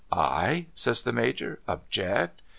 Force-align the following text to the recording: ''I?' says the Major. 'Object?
''I?' 0.11 0.65
says 0.73 1.03
the 1.03 1.13
Major. 1.13 1.59
'Object? 1.67 2.41